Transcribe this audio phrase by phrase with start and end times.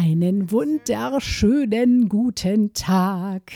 [0.00, 3.50] Einen wunderschönen guten Tag.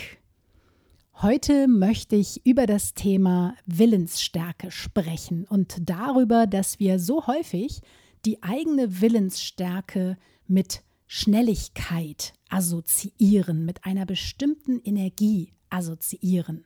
[1.14, 7.80] Heute möchte ich über das Thema Willensstärke sprechen und darüber, dass wir so häufig
[8.24, 16.64] die eigene Willensstärke mit Schnelligkeit assoziieren, mit einer bestimmten Energie assoziieren.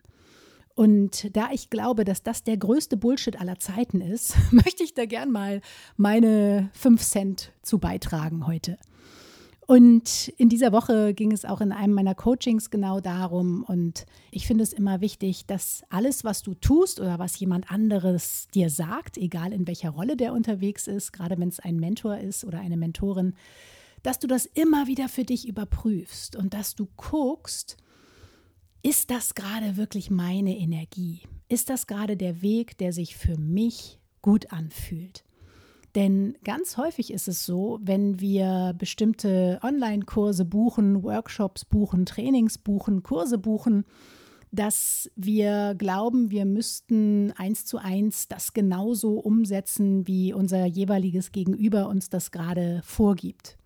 [0.74, 5.04] Und da ich glaube, dass das der größte Bullshit aller Zeiten ist, möchte ich da
[5.04, 5.60] gern mal
[5.98, 8.78] meine 5 Cent zu beitragen heute.
[9.66, 13.64] Und in dieser Woche ging es auch in einem meiner Coachings genau darum.
[13.64, 18.46] Und ich finde es immer wichtig, dass alles, was du tust oder was jemand anderes
[18.54, 22.44] dir sagt, egal in welcher Rolle der unterwegs ist, gerade wenn es ein Mentor ist
[22.44, 23.34] oder eine Mentorin,
[24.04, 27.76] dass du das immer wieder für dich überprüfst und dass du guckst,
[28.82, 31.22] ist das gerade wirklich meine Energie?
[31.48, 35.25] Ist das gerade der Weg, der sich für mich gut anfühlt?
[35.96, 43.02] Denn ganz häufig ist es so, wenn wir bestimmte Online-Kurse buchen, Workshops buchen, Trainings buchen,
[43.02, 43.86] Kurse buchen,
[44.52, 51.88] dass wir glauben, wir müssten eins zu eins das genauso umsetzen, wie unser jeweiliges Gegenüber
[51.88, 53.56] uns das gerade vorgibt.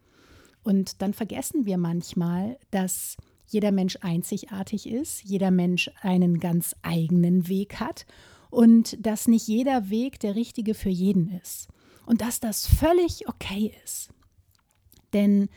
[0.62, 3.16] Und dann vergessen wir manchmal, dass
[3.48, 8.06] jeder Mensch einzigartig ist, jeder Mensch einen ganz eigenen Weg hat
[8.50, 11.66] und dass nicht jeder Weg der richtige für jeden ist
[12.06, 14.10] und dass das völlig okay ist.
[15.12, 15.48] Denn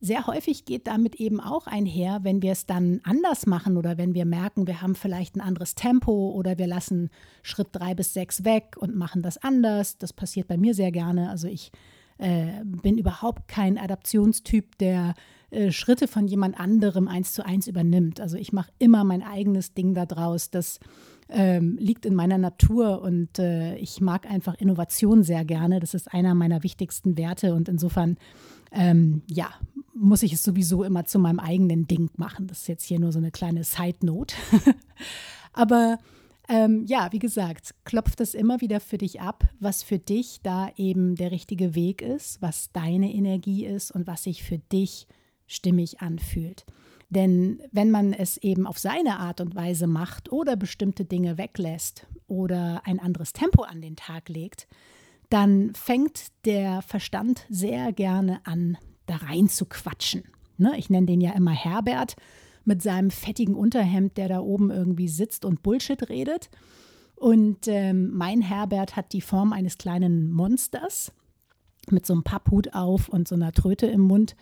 [0.00, 4.14] sehr häufig geht damit eben auch einher, wenn wir es dann anders machen oder wenn
[4.14, 7.08] wir merken, wir haben vielleicht ein anderes Tempo oder wir lassen
[7.42, 9.98] Schritt drei bis sechs weg und machen das anders.
[9.98, 11.30] Das passiert bei mir sehr gerne.
[11.30, 11.70] Also ich
[12.18, 15.14] äh, bin überhaupt kein Adaptionstyp, der
[15.52, 18.20] äh, Schritte von jemand anderem eins zu eins übernimmt.
[18.20, 20.48] Also ich mache immer mein eigenes Ding daraus.
[20.48, 20.80] Das
[21.28, 25.78] ähm, liegt in meiner Natur und äh, ich mag einfach Innovation sehr gerne.
[25.78, 28.16] Das ist einer meiner wichtigsten Werte und insofern,
[28.72, 29.50] ähm, ja,
[29.94, 32.46] muss ich es sowieso immer zu meinem eigenen Ding machen.
[32.46, 34.34] Das ist jetzt hier nur so eine kleine Side-Note.
[35.52, 35.98] Aber
[36.48, 40.70] ähm, ja, wie gesagt, klopft es immer wieder für dich ab, was für dich da
[40.76, 45.06] eben der richtige Weg ist, was deine Energie ist und was sich für dich
[45.46, 46.64] stimmig anfühlt.
[47.10, 52.06] Denn wenn man es eben auf seine Art und Weise macht oder bestimmte Dinge weglässt
[52.26, 54.66] oder ein anderes Tempo an den Tag legt,
[55.28, 60.24] dann fängt der Verstand sehr gerne an, da rein zu quatschen.
[60.56, 60.72] Ne?
[60.78, 62.16] Ich nenne den ja immer Herbert
[62.64, 66.50] mit seinem fettigen Unterhemd, der da oben irgendwie sitzt und Bullshit redet.
[67.14, 71.12] Und ähm, mein Herbert hat die Form eines kleinen Monsters
[71.90, 74.34] mit so einem Papphut auf und so einer Tröte im Mund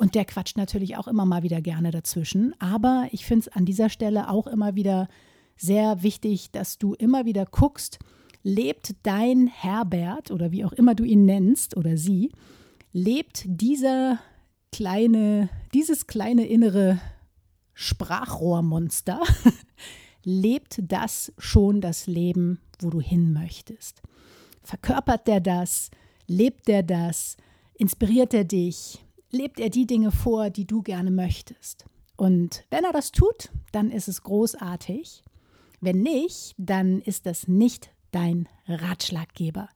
[0.00, 2.54] und der quatscht natürlich auch immer mal wieder gerne dazwischen.
[2.58, 5.08] Aber ich finde es an dieser Stelle auch immer wieder
[5.56, 7.98] sehr wichtig, dass du immer wieder guckst,
[8.42, 12.32] lebt dein Herbert oder wie auch immer du ihn nennst oder sie,
[12.92, 14.18] lebt dieser
[14.72, 16.98] kleine, dieses kleine innere
[17.74, 19.20] Sprachrohrmonster,
[20.24, 24.00] lebt das schon das Leben, wo du hin möchtest?
[24.62, 25.90] Verkörpert der das?
[26.26, 27.36] Lebt der das?
[27.74, 29.04] Inspiriert er dich?
[29.30, 31.86] Lebt er die Dinge vor, die du gerne möchtest.
[32.16, 35.22] Und wenn er das tut, dann ist es großartig.
[35.80, 39.68] Wenn nicht, dann ist das nicht dein Ratschlaggeber.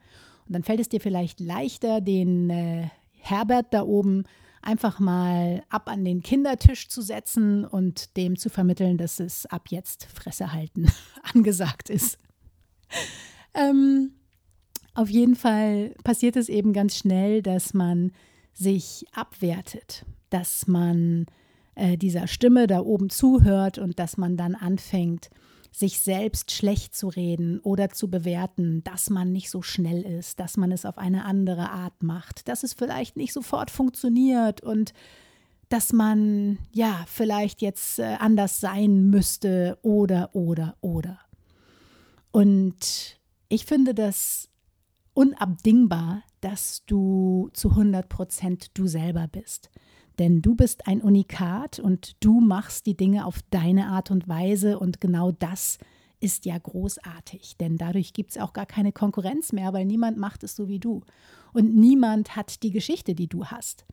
[0.46, 4.24] Und dann fällt es dir vielleicht leichter, den äh, Herbert da oben
[4.60, 9.68] einfach mal ab an den Kindertisch zu setzen und dem zu vermitteln, dass es ab
[9.68, 10.86] jetzt Fresse halten
[11.34, 12.18] angesagt ist.
[13.54, 14.12] ähm,
[14.94, 18.12] auf jeden Fall passiert es eben ganz schnell, dass man
[18.54, 21.26] sich abwertet, dass man
[21.74, 25.30] äh, dieser Stimme da oben zuhört und dass man dann anfängt,
[25.72, 30.56] sich selbst schlecht zu reden oder zu bewerten, dass man nicht so schnell ist, dass
[30.56, 34.94] man es auf eine andere Art macht, dass es vielleicht nicht sofort funktioniert und
[35.68, 41.18] dass man ja vielleicht jetzt äh, anders sein müsste oder, oder, oder.
[42.30, 43.18] Und
[43.48, 44.48] ich finde das
[45.14, 49.70] unabdingbar, dass du zu 100 Prozent du selber bist.
[50.18, 54.78] Denn du bist ein Unikat und du machst die Dinge auf deine Art und Weise
[54.78, 55.78] und genau das
[56.20, 60.42] ist ja großartig, denn dadurch gibt es auch gar keine Konkurrenz mehr, weil niemand macht
[60.44, 61.02] es so wie du
[61.52, 63.84] und niemand hat die Geschichte, die du hast.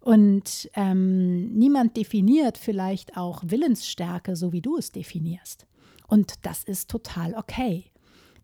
[0.00, 5.66] Und ähm, niemand definiert vielleicht auch Willensstärke, so wie du es definierst.
[6.06, 7.89] Und das ist total okay.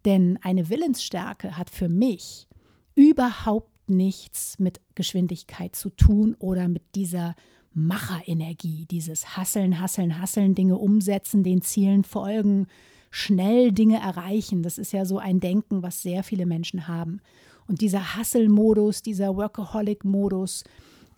[0.07, 2.47] Denn eine Willensstärke hat für mich
[2.95, 7.35] überhaupt nichts mit Geschwindigkeit zu tun oder mit dieser
[7.75, 12.69] Macherenergie, dieses Hasseln, Hasseln, Hasseln, Dinge umsetzen, den Zielen folgen,
[13.11, 14.63] schnell Dinge erreichen.
[14.63, 17.21] Das ist ja so ein Denken, was sehr viele Menschen haben.
[17.67, 20.65] Und dieser Hustle-Modus, dieser Workaholic-Modus,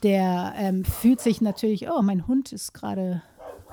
[0.02, 3.22] der ähm, fühlt sich natürlich, oh, mein Hund ist gerade,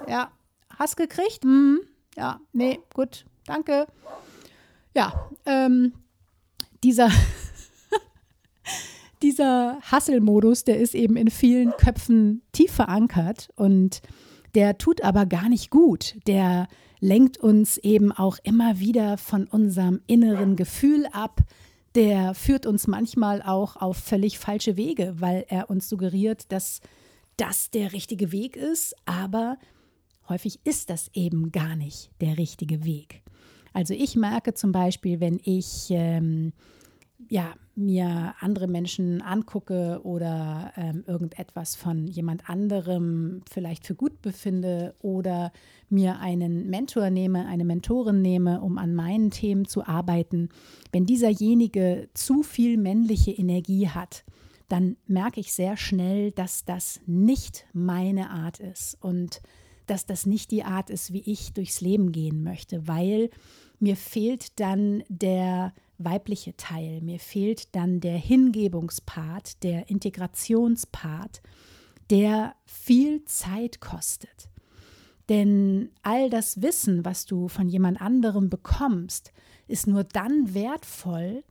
[0.10, 0.30] ja,
[0.78, 1.44] Hass gekriegt?
[1.44, 1.80] Hm,
[2.18, 3.88] ja, nee, gut, danke.
[4.96, 5.94] Ja, ähm,
[6.84, 7.12] dieser,
[9.22, 14.02] dieser Hustle-Modus, der ist eben in vielen Köpfen tief verankert und
[14.56, 16.16] der tut aber gar nicht gut.
[16.28, 16.70] Der
[17.02, 21.42] lenkt uns eben auch immer wieder von unserem inneren Gefühl ab.
[21.96, 26.80] Der führt uns manchmal auch auf völlig falsche Wege, weil er uns suggeriert, dass
[27.36, 29.58] das der richtige Weg ist, aber
[30.30, 33.25] häufig ist das eben gar nicht der richtige Weg.
[33.76, 36.54] Also ich merke zum Beispiel, wenn ich ähm,
[37.28, 44.96] ja, mir andere Menschen angucke oder ähm, irgendetwas von jemand anderem vielleicht für gut befinde
[45.02, 45.52] oder
[45.90, 50.48] mir einen Mentor nehme, eine Mentorin nehme, um an meinen Themen zu arbeiten,
[50.94, 54.24] wenn dieserjenige zu viel männliche Energie hat,
[54.70, 59.42] dann merke ich sehr schnell, dass das nicht meine Art ist und
[59.86, 63.30] dass das nicht die Art ist, wie ich durchs Leben gehen möchte, weil
[63.80, 71.42] mir fehlt dann der weibliche Teil, mir fehlt dann der Hingebungspart, der Integrationspart,
[72.10, 74.50] der viel Zeit kostet.
[75.30, 79.32] Denn all das Wissen, was du von jemand anderem bekommst,
[79.68, 81.44] ist nur dann wertvoll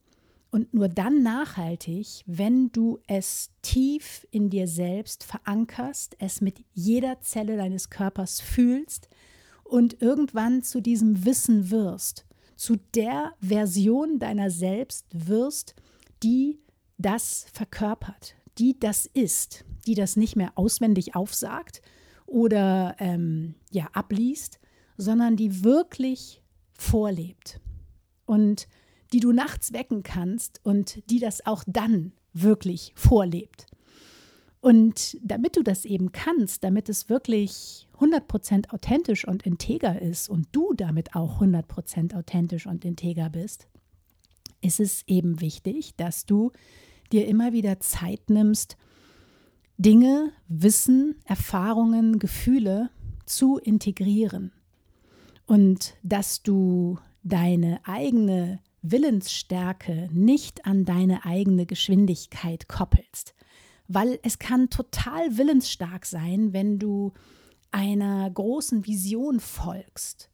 [0.50, 7.20] und nur dann nachhaltig, wenn du es tief in dir selbst verankerst, es mit jeder
[7.20, 9.08] Zelle deines Körpers fühlst
[9.74, 15.74] und irgendwann zu diesem Wissen wirst, zu der Version deiner selbst wirst,
[16.22, 16.60] die
[16.96, 21.82] das verkörpert, die das ist, die das nicht mehr auswendig aufsagt
[22.24, 24.60] oder ähm, ja abliest,
[24.96, 26.40] sondern die wirklich
[26.78, 27.58] vorlebt
[28.26, 28.68] und
[29.12, 33.66] die du nachts wecken kannst und die das auch dann wirklich vorlebt.
[34.64, 40.49] Und damit du das eben kannst, damit es wirklich 100% authentisch und integer ist und
[40.52, 43.69] du damit auch 100% authentisch und integer bist,
[44.62, 46.50] ist es eben wichtig, dass du
[47.12, 48.78] dir immer wieder Zeit nimmst,
[49.76, 52.88] Dinge, Wissen, Erfahrungen, Gefühle
[53.26, 54.50] zu integrieren.
[55.44, 63.33] Und dass du deine eigene Willensstärke nicht an deine eigene Geschwindigkeit koppelst
[63.88, 67.12] weil es kann total willensstark sein, wenn du
[67.70, 70.31] einer großen Vision folgst,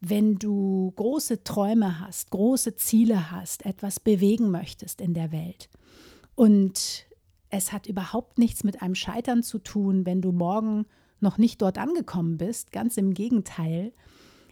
[0.00, 5.70] wenn du große Träume hast, große Ziele hast, etwas bewegen möchtest in der Welt.
[6.34, 7.06] Und
[7.50, 10.86] es hat überhaupt nichts mit einem Scheitern zu tun, wenn du morgen
[11.20, 13.92] noch nicht dort angekommen bist, ganz im Gegenteil.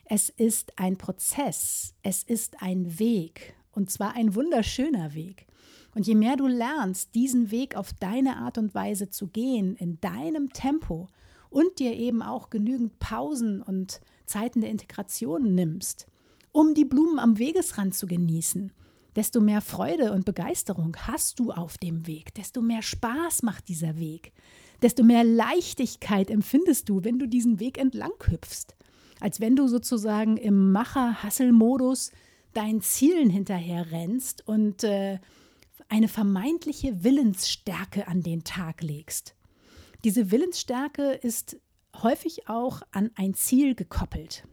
[0.04, 5.46] Es ist ein Prozess, es ist ein Weg, und zwar ein wunderschöner Weg.
[5.94, 10.00] Und je mehr du lernst, diesen Weg auf deine Art und Weise zu gehen, in
[10.00, 11.08] deinem Tempo
[11.50, 16.06] und dir eben auch genügend Pausen und Zeiten der Integration nimmst,
[16.50, 18.72] um die Blumen am Wegesrand zu genießen,
[19.16, 23.98] desto mehr Freude und Begeisterung hast du auf dem Weg, desto mehr Spaß macht dieser
[23.98, 24.32] Weg,
[24.80, 28.74] desto mehr Leichtigkeit empfindest du, wenn du diesen Weg entlang hüpfst,
[29.20, 32.12] als wenn du sozusagen im Macher-Hassel-Modus
[32.54, 35.18] deinen Zielen hinterher rennst und äh,
[35.92, 39.34] eine vermeintliche Willensstärke an den Tag legst.
[40.04, 41.58] Diese Willensstärke ist
[42.02, 44.44] häufig auch an ein Ziel gekoppelt.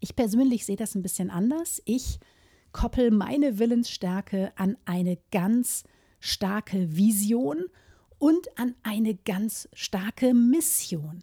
[0.00, 1.80] Ich persönlich sehe das ein bisschen anders.
[1.84, 2.18] Ich
[2.72, 5.84] koppel meine Willensstärke an eine ganz
[6.18, 7.66] starke Vision
[8.18, 11.22] und an eine ganz starke Mission.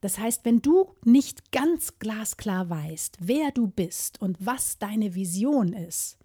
[0.00, 5.72] Das heißt, wenn du nicht ganz glasklar weißt, wer du bist und was deine Vision
[5.72, 6.18] ist,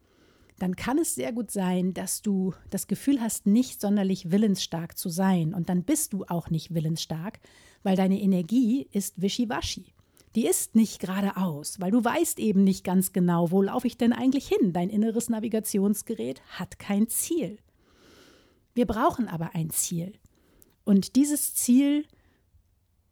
[0.62, 5.10] dann kann es sehr gut sein, dass du das Gefühl hast, nicht sonderlich willensstark zu
[5.10, 5.54] sein.
[5.54, 7.40] Und dann bist du auch nicht willensstark,
[7.84, 9.94] weil deine Energie ist wischiwaschi.
[10.36, 14.14] Die ist nicht geradeaus, weil du weißt eben nicht ganz genau, wo laufe ich denn
[14.14, 14.74] eigentlich hin.
[14.74, 17.58] Dein inneres Navigationsgerät hat kein Ziel.
[18.76, 20.14] Wir brauchen aber ein Ziel.
[20.86, 22.06] Und dieses Ziel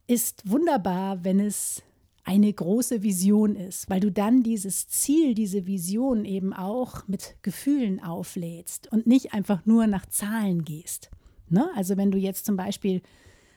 [0.06, 1.82] ist wunderbar, wenn es
[2.28, 8.04] eine große Vision ist, weil du dann dieses Ziel, diese Vision eben auch mit Gefühlen
[8.04, 11.10] auflädst und nicht einfach nur nach Zahlen gehst.
[11.50, 11.70] Ne?
[11.74, 13.02] Also wenn du jetzt zum Beispiel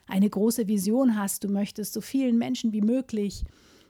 [0.06, 3.44] eine große Vision hast, du möchtest so vielen Menschen wie möglich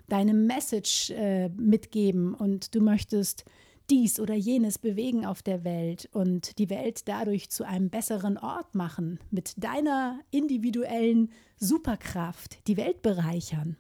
[0.09, 3.45] deine Message äh, mitgeben und du möchtest
[3.91, 8.75] dies oder jenes bewegen auf der Welt und die Welt dadurch zu einem besseren Ort
[8.75, 13.77] machen, mit deiner individuellen Superkraft die Welt bereichern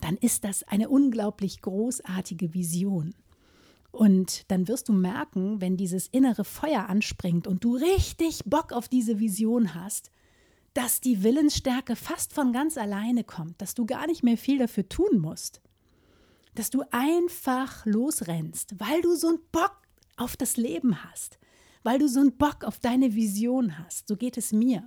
[0.00, 3.14] dann ist das eine unglaublich großartige Vision.
[3.92, 8.88] Und dann wirst du merken, wenn dieses innere Feuer anspringt und du richtig Bock auf
[8.88, 10.10] diese Vision hast,
[10.74, 14.86] dass die Willensstärke fast von ganz alleine kommt, dass du gar nicht mehr viel dafür
[14.86, 15.62] tun musst.
[16.54, 19.78] Dass du einfach losrennst, weil du so einen Bock
[20.18, 21.38] auf das Leben hast,
[21.82, 24.08] weil du so einen Bock auf deine Vision hast.
[24.08, 24.86] So geht es mir.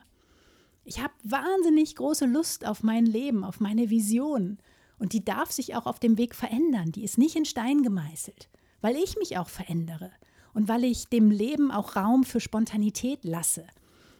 [0.84, 4.60] Ich habe wahnsinnig große Lust auf mein Leben, auf meine Vision.
[5.00, 6.92] Und die darf sich auch auf dem Weg verändern.
[6.92, 8.50] Die ist nicht in Stein gemeißelt,
[8.82, 10.12] weil ich mich auch verändere
[10.54, 13.66] und weil ich dem Leben auch Raum für Spontanität lasse,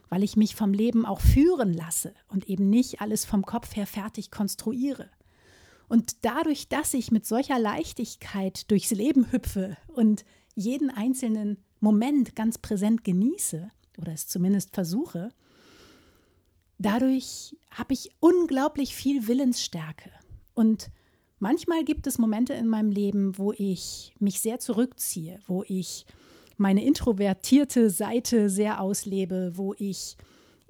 [0.08, 3.86] weil ich mich vom Leben auch führen lasse und eben nicht alles vom Kopf her
[3.86, 5.10] fertig konstruiere.
[5.88, 12.58] Und dadurch, dass ich mit solcher Leichtigkeit durchs Leben hüpfe und jeden einzelnen Moment ganz
[12.58, 15.30] präsent genieße oder es zumindest versuche,
[16.78, 20.10] dadurch habe ich unglaublich viel Willensstärke
[20.60, 20.90] und
[21.38, 26.04] manchmal gibt es Momente in meinem Leben, wo ich mich sehr zurückziehe, wo ich
[26.58, 30.18] meine introvertierte Seite sehr auslebe, wo ich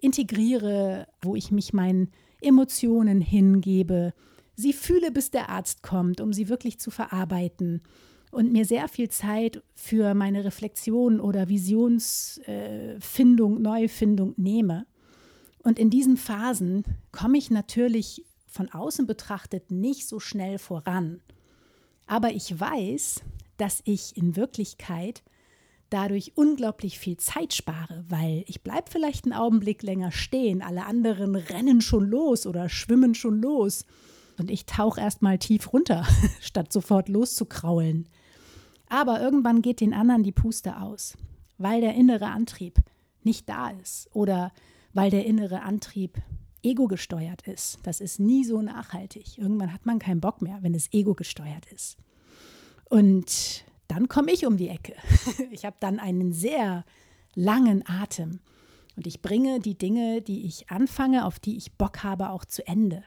[0.00, 4.14] integriere, wo ich mich meinen Emotionen hingebe,
[4.54, 7.82] sie fühle, bis der Arzt kommt, um sie wirklich zu verarbeiten
[8.30, 14.86] und mir sehr viel Zeit für meine Reflexion oder Visionsfindung, äh, Neufindung nehme.
[15.64, 21.20] Und in diesen Phasen komme ich natürlich von außen betrachtet nicht so schnell voran.
[22.06, 23.22] Aber ich weiß,
[23.56, 25.22] dass ich in Wirklichkeit
[25.90, 31.34] dadurch unglaublich viel Zeit spare, weil ich bleibe vielleicht einen Augenblick länger stehen, alle anderen
[31.34, 33.84] rennen schon los oder schwimmen schon los
[34.38, 36.06] und ich tauche erstmal tief runter,
[36.40, 38.08] statt sofort loszukraulen.
[38.88, 41.16] Aber irgendwann geht den anderen die Puste aus,
[41.58, 42.78] weil der innere Antrieb
[43.22, 44.52] nicht da ist oder
[44.92, 46.18] weil der innere Antrieb
[46.62, 47.78] ego gesteuert ist.
[47.82, 49.38] Das ist nie so nachhaltig.
[49.38, 51.96] Irgendwann hat man keinen Bock mehr, wenn es ego gesteuert ist.
[52.88, 54.94] Und dann komme ich um die Ecke.
[55.50, 56.84] Ich habe dann einen sehr
[57.34, 58.40] langen Atem.
[58.96, 62.66] Und ich bringe die Dinge, die ich anfange, auf die ich Bock habe, auch zu
[62.66, 63.04] Ende.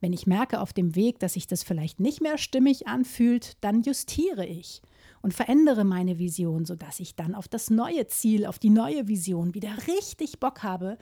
[0.00, 3.82] Wenn ich merke auf dem Weg, dass sich das vielleicht nicht mehr stimmig anfühlt, dann
[3.82, 4.82] justiere ich
[5.22, 9.54] und verändere meine Vision, sodass ich dann auf das neue Ziel, auf die neue Vision
[9.54, 10.98] wieder richtig Bock habe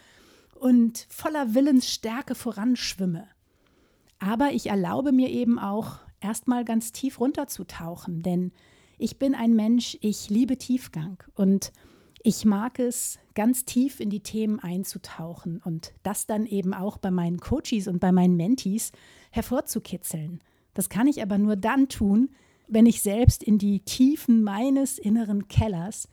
[0.61, 3.27] und voller Willensstärke voranschwimme.
[4.19, 8.53] Aber ich erlaube mir eben auch, erstmal ganz tief runterzutauchen, denn
[8.99, 11.73] ich bin ein Mensch, ich liebe Tiefgang und
[12.23, 17.11] ich mag es, ganz tief in die Themen einzutauchen und das dann eben auch bei
[17.11, 18.93] meinen Coaches und bei meinen Mentees
[19.31, 20.43] hervorzukitzeln.
[20.75, 22.29] Das kann ich aber nur dann tun,
[22.69, 26.07] wenn ich selbst in die Tiefen meines inneren Kellers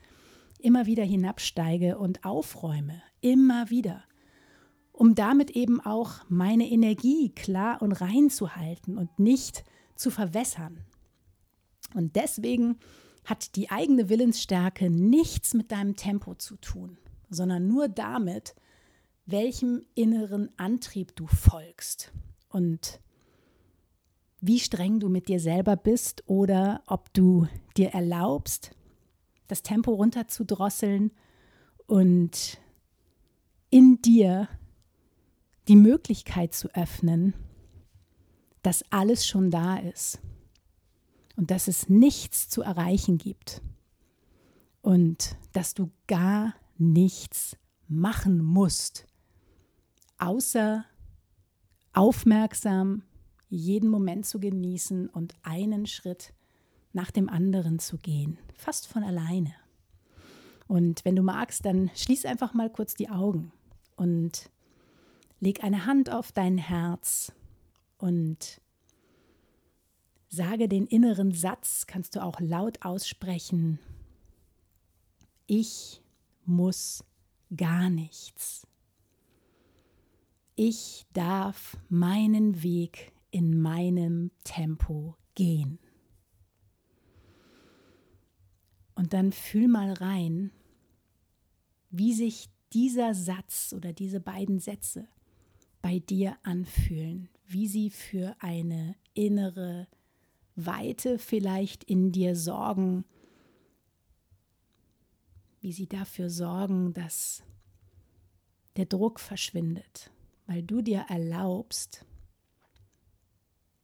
[0.60, 4.04] immer wieder hinabsteige und aufräume, immer wieder
[4.98, 9.64] um damit eben auch meine Energie klar und rein zu halten und nicht
[9.96, 10.80] zu verwässern.
[11.94, 12.80] Und deswegen
[13.24, 16.98] hat die eigene Willensstärke nichts mit deinem Tempo zu tun,
[17.30, 18.56] sondern nur damit,
[19.28, 22.12] welchem inneren Antrieb du folgst
[22.50, 23.00] und
[24.42, 28.72] wie streng du mit dir selber bist oder ob du dir erlaubst,
[29.48, 31.12] das Tempo runterzudrosseln
[31.86, 32.58] und
[33.70, 34.48] in dir
[35.68, 37.34] die Möglichkeit zu öffnen,
[38.62, 40.20] dass alles schon da ist
[41.36, 43.62] und dass es nichts zu erreichen gibt
[44.82, 47.58] und dass du gar nichts
[47.88, 49.06] machen musst,
[50.18, 50.86] außer
[51.94, 53.04] aufmerksam
[53.50, 56.34] jeden Moment zu genießen und einen Schritt
[56.94, 59.54] nach dem anderen zu gehen, fast von alleine.
[60.68, 63.52] Und wenn du magst, dann schließ einfach mal kurz die Augen
[63.96, 64.50] und
[65.40, 67.32] Leg eine Hand auf dein Herz
[67.98, 68.60] und
[70.30, 73.80] sage den inneren Satz, kannst du auch laut aussprechen.
[75.46, 76.02] Ich
[76.46, 77.04] muss
[77.56, 78.68] gar nichts.
[80.56, 85.78] Ich darf meinen Weg in meinem Tempo gehen.
[88.96, 90.52] Und dann fühl mal rein,
[91.92, 95.08] wie sich dieser Satz oder diese beiden Sätze
[95.88, 99.88] bei dir anfühlen, wie sie für eine innere
[100.58, 103.06] Weite vielleicht in dir sorgen,
[105.62, 107.42] wie sie dafür sorgen, dass
[108.76, 110.12] der Druck verschwindet,
[110.46, 112.06] weil du dir erlaubst,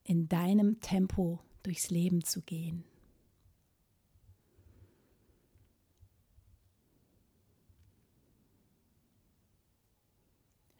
[0.03, 2.83] in deinem Tempo durchs Leben zu gehen.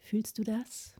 [0.00, 0.94] Fühlst du das?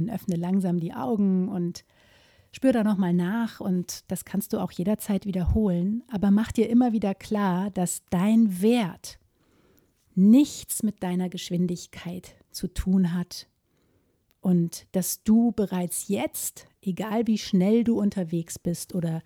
[0.00, 1.84] Dann öffne langsam die Augen und
[2.52, 6.92] spür da nochmal nach und das kannst du auch jederzeit wiederholen, aber mach dir immer
[6.92, 9.18] wieder klar, dass dein Wert
[10.14, 13.46] nichts mit deiner Geschwindigkeit zu tun hat
[14.40, 19.22] und dass du bereits jetzt, egal wie schnell du unterwegs bist oder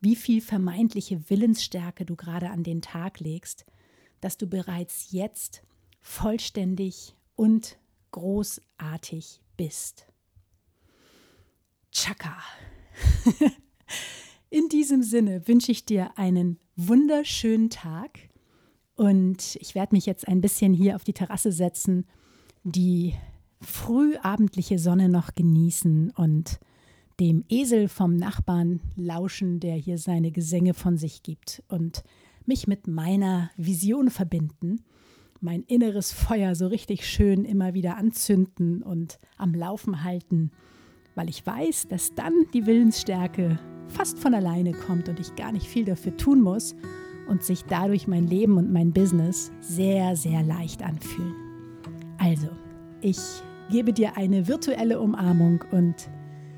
[0.00, 3.64] wie viel vermeintliche Willensstärke du gerade an den Tag legst,
[4.20, 5.62] dass du bereits jetzt
[6.00, 7.78] vollständig und
[8.10, 10.07] großartig bist.
[11.98, 12.36] Chaka.
[14.50, 18.20] In diesem Sinne wünsche ich dir einen wunderschönen Tag
[18.94, 22.06] und ich werde mich jetzt ein bisschen hier auf die Terrasse setzen,
[22.62, 23.14] die
[23.60, 26.60] frühabendliche Sonne noch genießen und
[27.18, 32.04] dem Esel vom Nachbarn lauschen, der hier seine Gesänge von sich gibt und
[32.46, 34.84] mich mit meiner Vision verbinden,
[35.40, 40.52] mein inneres Feuer so richtig schön immer wieder anzünden und am Laufen halten,
[41.18, 43.58] weil ich weiß, dass dann die Willensstärke
[43.88, 46.76] fast von alleine kommt und ich gar nicht viel dafür tun muss
[47.26, 51.34] und sich dadurch mein Leben und mein Business sehr, sehr leicht anfühlen.
[52.18, 52.46] Also,
[53.00, 53.18] ich
[53.68, 56.08] gebe dir eine virtuelle Umarmung und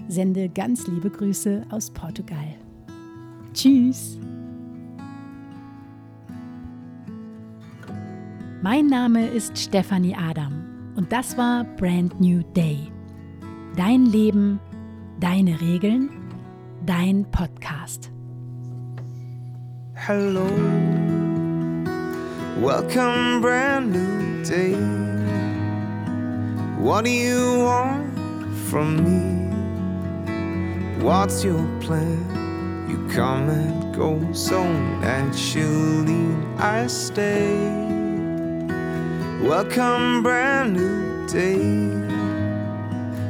[0.09, 2.55] sende ganz liebe Grüße aus Portugal.
[3.55, 4.19] Tschüss!
[8.63, 12.90] Mein Name ist Stefanie Adam und das war Brand New Day.
[13.77, 14.59] Dein Leben,
[15.21, 16.11] deine Regeln,
[16.85, 18.11] dein Podcast.
[19.95, 20.47] Hello,
[22.61, 24.75] welcome, brand new day.
[26.81, 28.13] What do you want
[28.69, 29.47] from me?
[31.05, 32.19] What's your plan?
[32.89, 34.65] You come and go so
[35.01, 36.35] naturally.
[36.59, 37.55] I stay.
[39.41, 42.00] Welcome, brand new day.